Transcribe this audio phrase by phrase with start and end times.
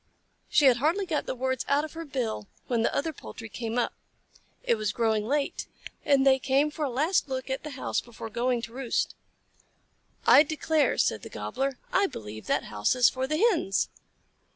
[0.49, 3.77] She had hardly got the words out of her bill when the other poultry came
[3.77, 3.93] up.
[4.63, 5.67] It was growing late,
[6.03, 9.13] and they came for a last look at the house before going to roost.
[10.25, 13.89] "I declare," said the Gobbler, "I believe that house is for the Hens!"